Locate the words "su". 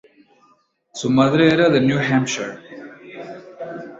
0.95-1.11